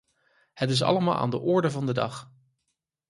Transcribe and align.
Het 0.53 0.69
is 0.69 0.81
allemaal 0.81 1.15
aan 1.15 1.29
de 1.29 1.39
orde 1.39 1.71
van 1.71 1.85
de 1.85 1.93
dag. 1.93 2.31